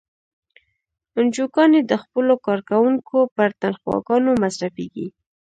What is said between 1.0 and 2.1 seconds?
انجوګانې د